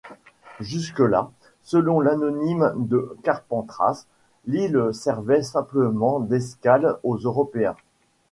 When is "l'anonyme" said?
1.99-2.73